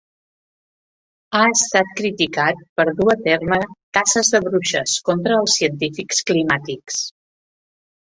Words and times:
Ha 1.39 1.41
estat 1.55 1.91
criticat 1.99 2.65
per 2.81 2.87
dur 3.01 3.07
a 3.15 3.17
terme 3.29 3.61
"caces 4.01 4.35
de 4.39 4.43
bruixes" 4.49 4.99
contra 5.13 5.41
els 5.45 5.61
científics 5.63 6.29
climàtics. 6.33 7.03